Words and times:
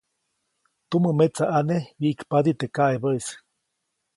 Tumämetsaʼane 0.89 1.77
wyiʼkpadi 1.99 2.51
teʼ 2.59 2.71
kaʼebäʼis. 2.75 3.27